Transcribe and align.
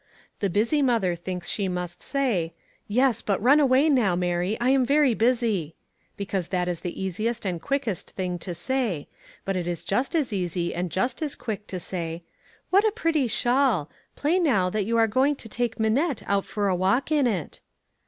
The 0.39 0.49
busy 0.49 0.81
mother 0.81 1.15
thinks 1.15 1.47
she 1.47 1.67
must 1.67 2.01
say, 2.01 2.55
"Yes; 2.87 3.21
but 3.21 3.39
run 3.39 3.59
away 3.59 3.87
now, 3.87 4.15
Mary; 4.15 4.57
I 4.59 4.69
am 4.71 4.83
very 4.83 5.13
busy!" 5.13 5.75
because 6.17 6.47
that 6.47 6.67
is 6.67 6.79
the 6.79 6.99
easiest 6.99 7.45
and 7.45 7.61
quickest 7.61 8.09
thing 8.15 8.39
to 8.39 8.55
say; 8.55 9.07
but 9.45 9.55
it 9.55 9.67
is 9.67 9.83
just 9.83 10.15
as 10.15 10.33
easy 10.33 10.73
and 10.73 10.89
just 10.89 11.21
as 11.21 11.35
quick 11.35 11.67
to 11.67 11.79
say, 11.79 12.23
"What 12.71 12.83
a 12.83 12.91
pretty 12.91 13.27
shawl! 13.27 13.91
Play 14.15 14.39
now 14.39 14.71
that 14.71 14.85
you 14.85 14.97
are 14.97 15.05
going 15.05 15.35
to 15.35 15.47
take 15.47 15.79
Minette 15.79 16.23
out 16.25 16.45
for 16.45 16.67
a 16.67 16.75
walk 16.75 17.11
in 17.11 17.27
it!" 17.27 17.61